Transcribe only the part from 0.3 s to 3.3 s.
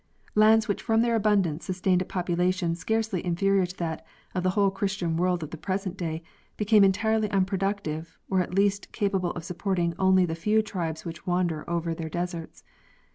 Lands which from their abundance sustained a population scarcely